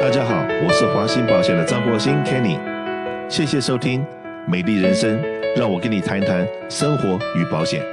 [0.00, 2.56] 大家好，我是华兴保险的张国兴 Kenny，
[3.28, 4.00] 谢谢收听
[4.46, 5.18] 《美丽人生》，
[5.56, 7.84] 让我跟你谈一谈生活与保险。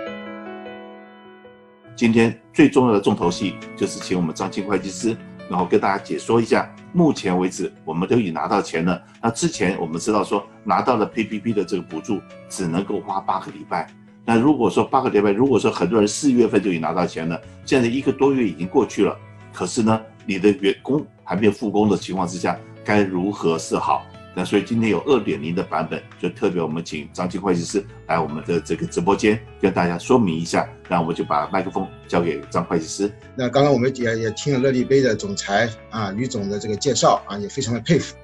[1.95, 5.17] 今天最重要的重头戏就是请我们张青会计师，
[5.49, 9.01] 然后跟大家解说一下，目前为止我们都已拿到钱了。
[9.19, 13.87] 那之前我们知道说拿到了 PPP 的这个补助，只能够花八个礼拜。
[14.23, 19.17] 那如果说八个礼拜，如果说很多人四月份就已拿到钱了，现在一个多月已经过去了，
[19.51, 24.05] 可是呢，你的员工还没有复工的情况之下，该如何是好？
[24.37, 30.69] 那所以今天有二点零的版本，就特别我们请张青会计师来我们的这个直播间跟大家说明一下。
[30.89, 33.11] 那我们就把麦克风交给张会计师。
[33.35, 38.15] 那刚刚我们也也听了乐力杯的总裁啊吕总的这个介绍啊，也非常的佩服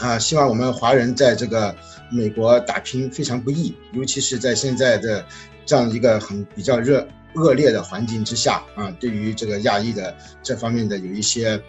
[0.00, 0.18] 啊。
[0.18, 1.76] 希望我们华人在这个
[2.10, 5.24] 美国打拼非常不易，尤其是在现在的
[5.66, 7.06] 这样一个很比较热。
[7.36, 11.62] 恶劣的环境之下啊，对于这个亚裔的这方面的有一些，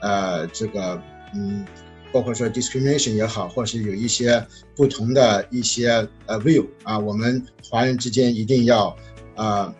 [0.00, 1.00] 呃，这个
[1.34, 1.64] 嗯，
[2.12, 8.96] 包括说 discrimination 也好，或是有一些不同的一些呃 view 啊，我们华人之间一定要
[9.34, 9.72] 啊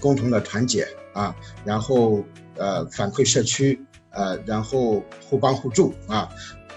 [0.00, 2.24] 共同的团结啊，然后
[2.56, 3.80] 呃反馈社区
[4.10, 6.28] 呃，然后互帮互助啊。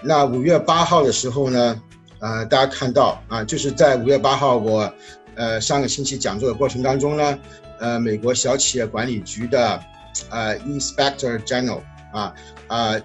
[0.02, 1.82] 那五月八号的时候呢，
[2.18, 4.92] 呃，大家看到啊，就是在五月八号我。
[5.36, 7.36] 呃，上个星期讲座的过程当中呢，
[7.80, 9.82] 呃，美国小企业管理局的
[10.30, 11.80] 呃 Inspector General
[12.14, 12.34] 啊
[12.68, 12.96] 啊、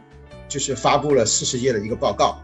[0.48, 2.42] 就是发布了四十页的一个报告。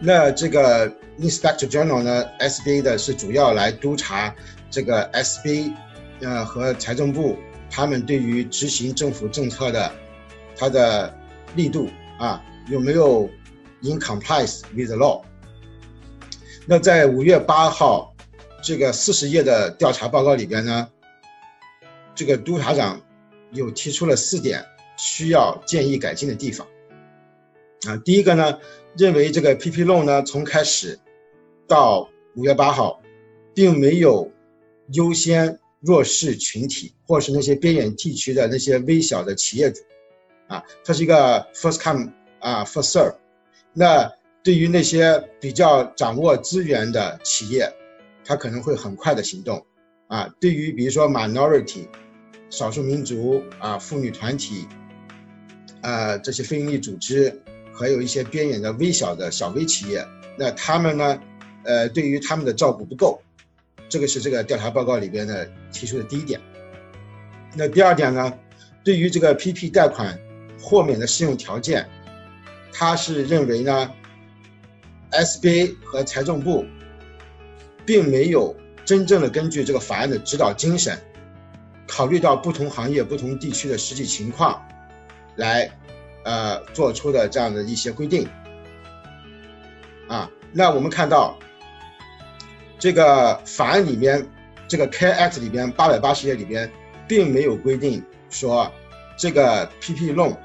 [0.00, 0.88] 那这个
[1.18, 4.34] Inspector General 呢，SBA 的是主要来督查
[4.70, 5.72] 这个 SBA
[6.20, 7.36] 呃和财政部
[7.70, 9.92] 他们对于执行政府政策的
[10.56, 11.12] 它的
[11.54, 13.28] 力度啊有没有
[13.82, 15.22] in compliance with the law。
[16.64, 18.12] 那在五月八号。
[18.62, 20.88] 这个四十页的调查报告里边呢，
[22.16, 23.00] 这个督察长
[23.52, 24.64] 有提出了四点
[24.96, 26.66] 需要建议改进的地方。
[27.86, 28.58] 啊，第一个呢，
[28.96, 30.98] 认为这个 PP Loan 呢，从开始
[31.68, 33.00] 到五月八号，
[33.54, 34.32] 并没有
[34.92, 39.82] 优先弱势群体或是那些边远地区的那些微小的企业主，
[40.48, 43.14] 啊，它是一个 first come 啊 first serve。
[43.72, 44.10] 那
[44.42, 47.70] 对于那些比较掌握资源的企业，
[48.24, 49.64] 他可能会很快的行动，
[50.08, 51.86] 啊，对于比如说 minority，
[52.48, 54.66] 少数民族啊，妇女团体，
[55.86, 57.40] 啊，这些非营利组织，
[57.72, 60.04] 还有一些边缘的微小的小微企业，
[60.36, 61.20] 那他们呢，
[61.62, 63.22] 呃，对于他们的照顾不够，
[63.88, 66.40] 这个是这个调查报告里边的提出的第一点。
[67.54, 68.32] 那第二点呢，
[68.82, 70.18] 对于这个 PP 贷款
[70.60, 71.88] 豁免的适用条件，
[72.72, 73.90] 他是认为呢
[75.12, 76.64] ，SBA 和财政部。
[77.86, 78.52] 并没有
[78.84, 80.98] 真正的根据这个法案的指导精神，
[81.86, 84.65] 考虑到不同行业、不同地区的实际情况，
[85.36, 85.70] 来，
[86.24, 88.28] 呃，做出的这样的一些规定。
[90.08, 91.38] 啊，那我们看到，
[92.78, 94.26] 这个法案里面，
[94.68, 96.70] 这个 CARE Act 里边八百八十页里边，
[97.06, 98.70] 并没有规定说，
[99.16, 100.36] 这个 PP Loan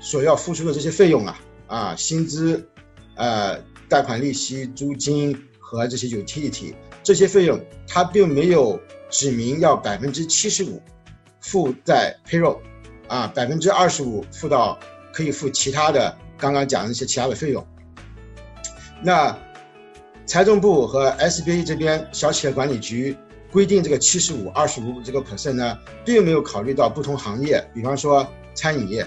[0.00, 2.68] 所要付出的这些费用啊，啊，薪资，
[3.16, 5.46] 呃，贷款利息、租金。
[5.62, 10.82] 和这些 utility 这些费用，它并没有指明要百分之七十五
[11.40, 12.58] 付在 payroll，
[13.10, 14.78] 啊，百分之二十五付到
[15.12, 17.66] 可以付其他的刚刚讲的那些其他的费用。
[19.02, 19.36] 那
[20.24, 23.16] 财政部和 SBA 这边小企业管理局
[23.50, 29.02] 规定这个七十五二十五这个 percent 呢，并没有考虑到不同行业，比方说餐饮业，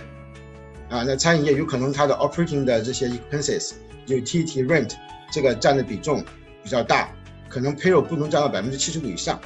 [0.90, 3.72] 啊，那餐饮业有可能它的 operating 的这些 expenses
[4.08, 4.92] utilit rent
[5.32, 6.24] 这个占的比重。
[6.64, 7.14] 比较大，
[7.50, 9.38] 可能 payroll 不能占到百分之七十五以上。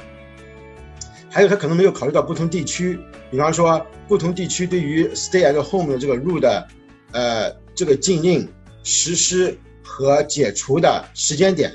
[1.38, 2.98] 还有，他可能没有考虑到不同地区，
[3.30, 6.66] 比方说不同地区对于 stay at home 的这个 rule 的，
[7.12, 11.72] 呃，这个禁令实施和解除的时间点，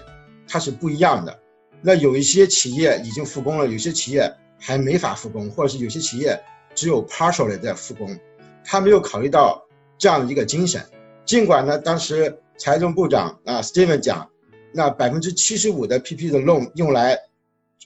[0.50, 1.40] 它是不一样的。
[1.82, 4.30] 那有一些企业已经复工了，有些企业
[4.60, 6.38] 还没法复工，或者是有些企业
[6.76, 8.20] 只有 partially 在复工，
[8.66, 9.66] 他没有考虑到
[9.98, 10.86] 这样的一个精神。
[11.24, 14.30] 尽管呢，当时财政部长啊 Steven 讲。
[14.76, 17.16] 那百分之七十五的 PP 的 loan 用来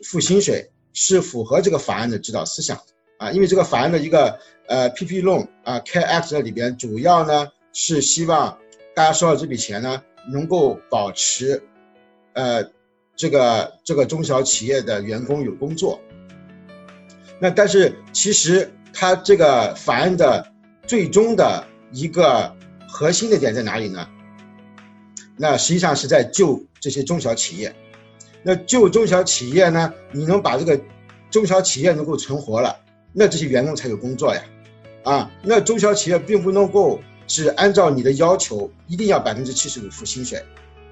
[0.05, 2.81] 付薪水是符合这个法案的指导思想
[3.19, 8.57] 啊，因为这个法案的一个呃 PP loan 啊 K X 里边主要呢是希望
[8.95, 10.01] 大家收到这笔钱呢
[10.31, 11.61] 能够保持
[12.33, 12.63] 呃
[13.15, 16.01] 这个这个中小企业的员工有工作。
[17.39, 20.51] 那但是其实它这个法案的
[20.87, 22.55] 最终的一个
[22.89, 24.09] 核心的点在哪里呢？
[25.35, 27.75] 那实际上是在救这些中小企业。
[28.47, 29.93] 那就中小企业呢？
[30.13, 30.79] 你能把这个
[31.29, 32.79] 中小企业能够存活了，
[33.11, 34.41] 那这些员工才有工作呀。
[35.03, 40.41] 啊，那中小企业并不能够只按照你的要求，一定要百分之七十五付薪水，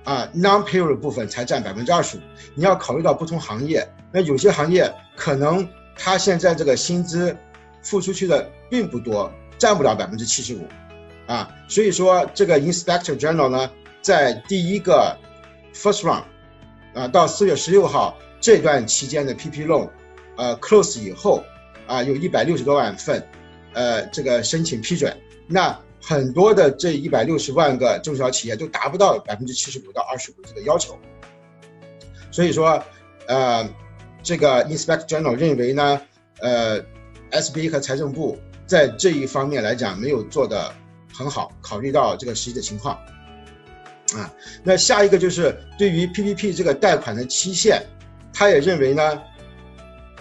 [0.04, 2.20] 啊，non-payroll 部分才占百分之二十五。
[2.56, 5.66] 你要考虑到不同行业，那有些行业可能
[5.98, 7.34] 他现在这个薪资
[7.82, 10.68] 付出去的并不多，占不了百分之七十五，
[11.26, 15.18] 啊，所以说这个 Inspector General 呢，在第一个
[15.74, 16.24] first round，
[16.96, 19.88] 啊，到四月十六号这段期间的 PP loan，
[20.38, 21.44] 呃，close 以后，
[21.86, 23.24] 啊，有一百六十多万份。
[23.74, 25.14] 呃，这个申请批准，
[25.48, 30.98] 那很多的这一百六十万个中小企业都达不到百分之七十五到二十五这个要求，
[32.32, 32.82] 所以说，
[33.28, 33.70] 呃，
[34.24, 36.02] 这个 Inspector General 认为呢，
[36.40, 36.82] 呃
[37.32, 40.74] ，S B 和财政部在这一方面来讲没有做得
[41.14, 42.98] 很好，考虑到这个实际的情况，
[44.16, 44.34] 啊，
[44.64, 47.82] 那下一个就是对于 PPP 这个贷款的期限，
[48.34, 49.22] 他也认为呢。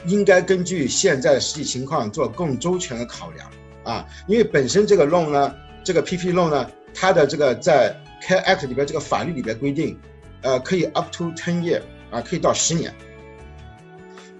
[0.06, 3.50] 应该根据现在的实际情况做更周全的考量
[3.84, 9.98] 啊，因为本身这个 loan 呢，这个 PP loan 呢，它的这个在 Care Act 里边这个法律里边规定，
[10.42, 11.80] 呃，可以 up to ten year
[12.10, 12.94] 啊，可以到十年。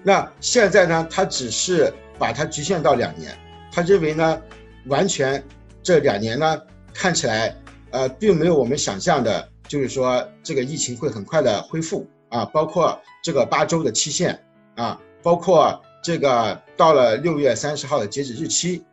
[0.03, 3.35] 那现在呢，他只是把它局限到两年，
[3.73, 4.43] 他认为呢，
[4.89, 5.43] 完全
[5.83, 6.61] 这两年呢，
[6.93, 7.57] 看起来
[7.95, 14.45] 呃，并没有我们想象的，就是说这个疫情会很快的恢复啊，包括这个八周的期限
[14.75, 15.01] 啊。
[15.23, 18.85] 包括这个到了六月三十号的截止日期，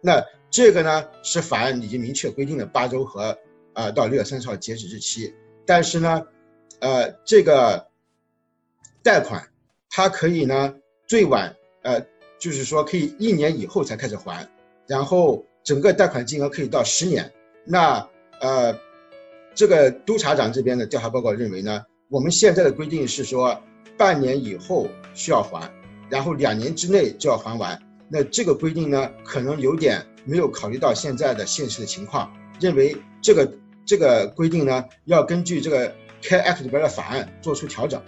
[0.00, 3.36] 那这个呢是法案已经明确规定的八周和
[3.72, 5.34] 呃到六月三十号截止日期，
[5.66, 6.22] 但是呢，
[6.78, 7.88] 呃这个
[9.02, 9.42] 贷款
[9.88, 10.72] 它可以呢
[11.08, 11.52] 最晚
[11.82, 12.00] 呃
[12.38, 14.48] 就是说可以一年以后才开始还，
[14.86, 17.32] 然后整个贷款金额可以到十年。
[17.64, 18.08] 那
[18.40, 18.76] 呃
[19.54, 23.62] 这个督察长这边的调查报告认为呢，我们现在的规定是说
[23.96, 25.70] 半年以后需要还。
[26.08, 32.28] 然后两年之内就要还完，那这个规定呢，可能有点没有考虑到现在的现实的情况，
[32.58, 33.48] 认为这个
[33.86, 35.88] 这个规定呢，要根据这个
[36.20, 38.02] Care Act 里边的法案做出调整。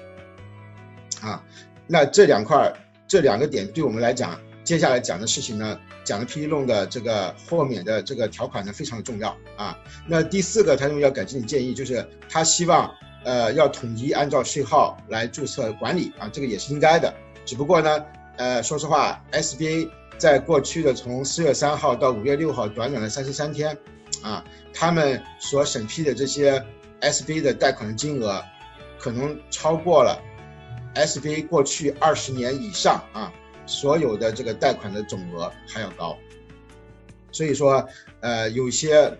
[1.20, 1.44] 啊，
[1.86, 2.72] 那这两块
[3.06, 9.76] 这两个点对我们来讲，接下来讲的事情呢，讲的 PP loan 的这个豁免的这个条款呢，非常的重要啊。
[10.06, 12.88] 那第四个他认为要改进的建议就是，他希望
[13.24, 17.12] 呃要统一按照税号来注册管理啊，这个也是应该的。
[17.44, 18.04] 只不过呢，
[18.36, 23.76] 呃，说实话，SBA 在过去的从四月三号到五月六号短短的三十三天，
[24.22, 26.64] 啊，他们所审批的这些
[27.00, 28.40] SBA 的贷款的金额，
[28.96, 30.22] 可能超过了
[30.94, 33.32] SBA 过去二十年以上啊
[33.72, 36.16] 所有的这个贷款的总额还要高，
[37.30, 37.86] 所以说，
[38.20, 39.12] 呃，有些，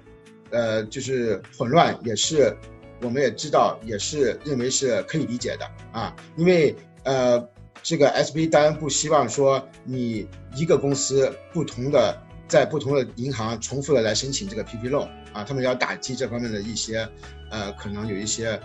[0.51, 2.57] 呃，就是混乱，也是
[3.01, 7.49] 我们也知道，也是认为是可以理解的啊，因为呃。
[7.85, 12.17] 这个 SBA 当然不希望说你一个公司不同的
[12.47, 17.09] 在不同的银行重复的来申请这个 PP loan 啊，他们要打击这方面的一些，
[17.51, 18.57] 呃，可能有一些，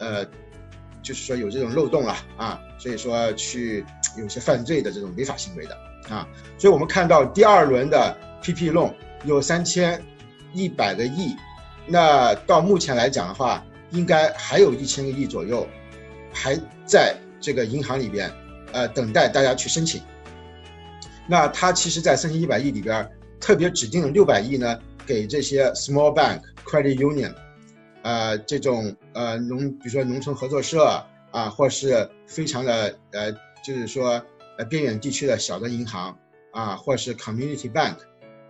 [0.00, 0.26] 呃，
[1.04, 5.76] 就是说有这种漏洞了啊，所以说去有些犯罪的这种违法行为的
[6.08, 6.26] 啊，
[6.58, 8.94] 所以我们看到第二轮的 PP 弄
[9.24, 10.02] 有三千
[10.52, 11.34] 一百个亿，
[11.86, 15.66] 那到目前来讲的话，应该还有一千个亿左右
[16.32, 18.30] 还在这个银行里边。
[18.72, 20.02] 呃，等待大家去申请。
[21.28, 23.08] 那他其实，在三千一百亿里边，
[23.38, 24.76] 特别指定了六百亿呢，
[25.06, 27.32] 给这些 small bank credit union，
[28.02, 31.00] 呃，这种呃农，比如说农村合作社
[31.30, 33.32] 啊，或是非常的呃，
[33.64, 34.24] 就是说
[34.58, 36.16] 呃边远地区的小的银行
[36.52, 37.96] 啊，或者是 community bank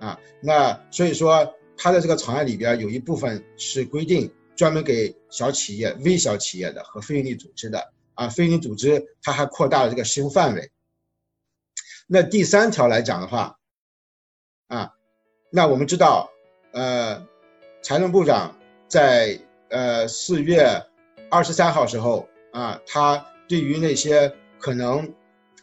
[0.01, 7.93] 啊，那所以说，它的这个草案里边有一部分是规定专门给小企业、微小企业的和非营利组织的。
[8.17, 10.71] 啊，非营利组织它还扩大了这个适用范围。
[12.07, 13.59] 那第三条来讲的话，
[14.69, 14.93] 啊，
[15.51, 16.31] 那我们知道，
[16.71, 17.27] 呃，
[17.83, 18.57] 财政部长
[18.87, 20.81] 在呃四月
[21.29, 24.33] 二十三号时候啊，他对于那些
[24.65, 25.13] 可能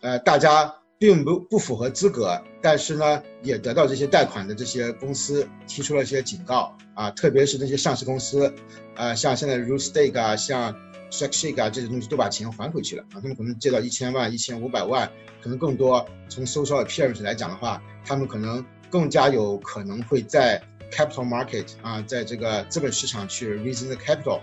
[0.02, 8.54] 呃大家并不不符合资格，但是呢也得到这些贷款的这些公司提出了一些警告啊，特别是那些上市公司，
[8.96, 10.76] 啊，像现在 Ruth Stake 啊，像。
[11.12, 15.12] Shake 啊，这些东西都把钱还回去了啊，他们可能借到一千万、一千五百万，
[15.44, 16.08] 可能更多。
[16.30, 24.40] 从 social appearance 来讲的话，他们可能更加有可能会在 capital market 啊，在这个资本市场去 raise the capital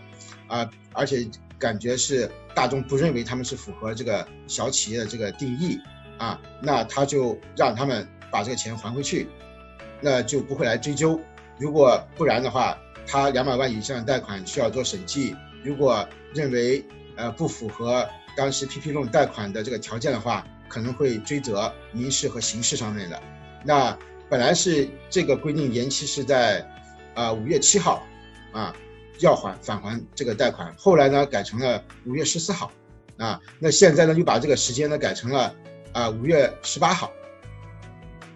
[0.47, 1.27] 啊，而且
[1.59, 5.79] 感觉是大众不认为他们是符合这个小企业的这个定义
[6.19, 9.29] 啊，那他就让他们把这个钱还回去，
[10.00, 11.21] 那就不会来追究。
[11.59, 15.35] 如果不然的话，他两百万以上的贷款需要做审计。
[15.65, 16.85] 如果认为
[17.17, 23.21] 呃不符合当时 PP loan 贷款的这个条件的话，可能会追责民事和刑事上面的。
[23.65, 23.97] 那
[24.29, 26.65] 本来是这个规定延期是在
[27.15, 28.07] 啊五月七号
[28.53, 28.73] 啊
[29.20, 32.70] 要还返还这个贷款，后来呢改成了五月十四号
[33.16, 35.54] 啊，那现在呢又把这个时间呢改成了
[35.92, 37.10] 啊五月十八号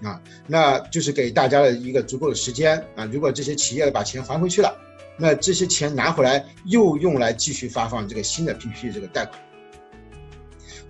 [0.03, 4.77] 啊，那就是给大家的一个足够的时间啊，如果这些企业把钱还回去了，
[5.17, 9.39] 那这些钱拿回来又用来继续发放这个新的 PPP 这个贷款。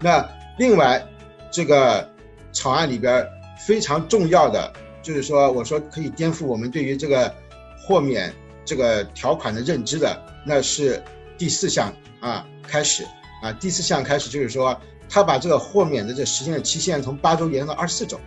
[0.00, 1.06] 那另外，
[1.50, 2.10] 这个
[2.52, 3.26] 草案里边
[3.66, 4.72] 非常重要的
[5.02, 7.32] 就是说，我说可以颠覆我们对于这个
[7.78, 8.32] 豁免
[8.64, 11.02] 这个条款的认知的，那是
[11.36, 13.04] 第四项啊开始
[13.42, 14.78] 啊，第四项开始就是说，
[15.08, 18.18] 他把这个豁免的这时间的期限从八周延长到二十四周，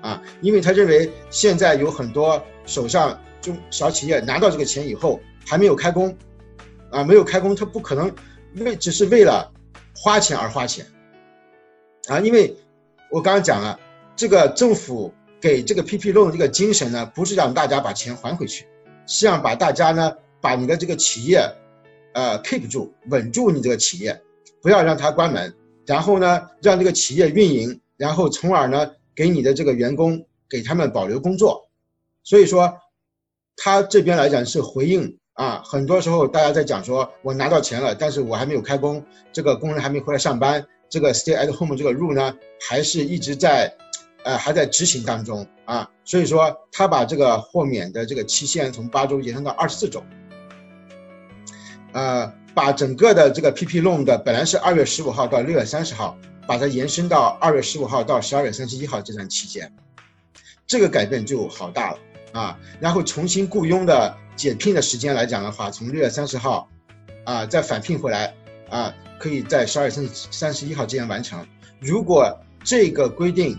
[0.00, 6.16] 啊，因为他认为现在有很多手上中小企业拿到这个钱以后还没有开工，
[6.90, 8.12] 啊，没有开工，他不可能
[8.56, 9.52] 为只是为了
[9.94, 10.84] 花钱而花钱。
[12.08, 12.54] 啊，因为
[13.10, 13.78] 我刚刚讲了，
[14.16, 18.66] 这个政府给这个 PP 弄这个精神呢，不是让大家把钱还回去，
[19.06, 21.40] 是让把大家呢，把你的这个企业，
[22.12, 24.20] 呃，keep 住，稳住你这个企业，
[24.62, 25.54] 不要让它关门，
[25.86, 31.68] 然后呢，让这个企业运营，然后从而呢，给你的这个员工给他们保留工作。
[32.22, 32.74] 所以说，
[33.56, 40.66] 他这边来讲是回应啊，很多时候大家在讲说，我拿到钱了，但是我还没有开工，这个工人还没回来上班。
[40.88, 43.74] 这个 stay at home 这个 rule 呢，还是一直在，
[44.24, 45.88] 呃，还在执行当中啊。
[46.04, 50.02] 所以说，他把这个豁免的这个期限从八周延长到二十四周，
[51.92, 59.72] 呃，把整个的这个 PP loan 的本来是二月十五号到六月三十号，把它延伸到二月十五号到十二月三十一号这段期间，
[60.66, 61.98] 这个改变就好大了
[62.32, 62.58] 啊。
[62.80, 66.68] 然后重新雇佣的解聘的时间来讲的话，从六月三十号，
[67.24, 68.34] 啊，再返聘回来
[68.68, 68.94] 啊。
[69.16, 71.46] 可以在十二月三三十一号之前完成。
[71.80, 73.58] 如果这个规定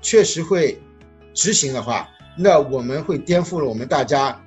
[0.00, 0.80] 确实会
[1.34, 4.40] 执行的话，那我们会颠覆了我们大家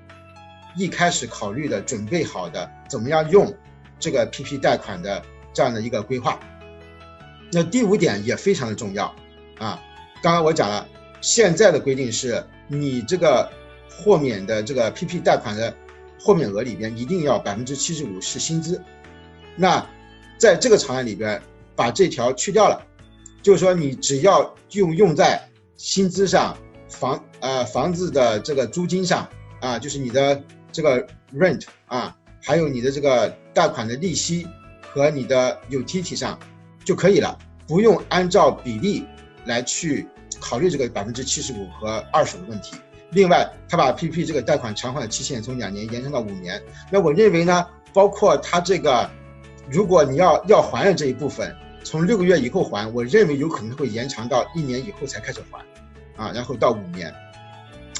[0.75, 3.53] 一开始考虑的、准备好的怎么样用
[3.99, 5.21] 这个 PP 贷款的
[5.53, 6.39] 这样的一个规划。
[7.51, 9.13] 那第五点也非常的重要
[9.59, 9.81] 啊！
[10.21, 10.87] 刚刚我讲了，
[11.21, 13.49] 现在的规定是你这个
[13.89, 15.73] 豁免的这个 PP 贷款的
[16.19, 18.81] 豁免额里边一定要百分之七十五是薪资，
[19.55, 19.85] 那。
[20.37, 21.39] 在这个草案里边，
[21.75, 22.83] 把这条去掉了，
[23.41, 25.41] 就是说你只要用用在
[25.77, 26.55] 薪资上、
[26.89, 29.27] 房呃房子的这个租金上
[29.59, 34.47] 啊，就是你的这个 rent 啊，还有你的这个贷款的利息
[34.81, 36.37] 和你的 utility 上
[36.85, 39.05] 就可以了，不用按照比例
[39.45, 40.07] 来去
[40.39, 42.75] 考虑这个百分之七十五和二十五问题。
[43.11, 46.61] 另外，他把 PP 这个贷款偿还的期限从两年延长到五年。
[46.91, 49.09] 那我认为呢，包括他这个。
[49.69, 55.59] 如果你要要还的这一部分，从六个月以后还，我认为有可能会延长到一年以后才开始还，
[56.15, 57.13] 啊，然后到五年。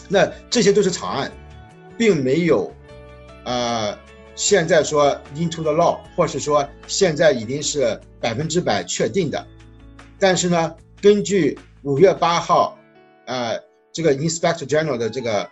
[0.07, 1.31] 那这些都是草案，
[1.97, 2.71] 并没有，
[3.43, 3.97] 呃，
[4.35, 9.45] 现在说 into the law，或是说现在已经是百分之百确定的。
[10.19, 12.77] 但是呢，根据五月八号，
[13.25, 13.59] 呃，
[13.91, 15.49] 这个 Inspector General 的这个，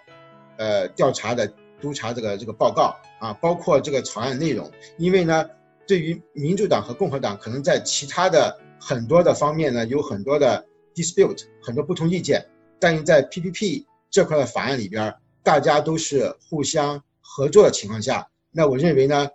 [0.58, 5.50] 呃，调查的督查这个这个报告啊，包括这个草案内容，因为呢。
[5.90, 12.46] 对于民主党和共和党，可能在其他的很多的方面呢，有很多的 dispute，很多不同意见。
[12.80, 19.28] 但是在 PPP 这块的法案里边，大家都是互相合作的情况下，那我认为呢，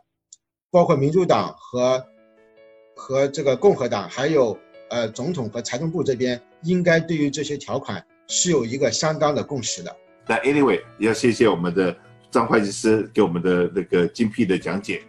[0.70, 2.06] 包括民主党和
[2.94, 4.56] 和这个共和党，还有
[4.90, 9.94] 呃总统和财政部这边，应该对于这些条款是有一个相当的共识的。
[10.28, 11.96] 那 anyway，要谢谢我们的
[12.30, 15.02] 张会计师给我们的那个精辟的讲解。